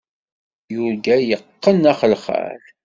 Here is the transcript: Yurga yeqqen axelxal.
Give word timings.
Yurga 0.73 1.15
yeqqen 1.19 1.81
axelxal. 1.91 2.61